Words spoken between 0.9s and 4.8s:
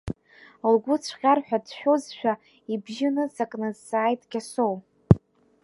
цәҟьар ҳәа дшәозшәа, ибжьы ныҵакны дҵааит Кьасоу.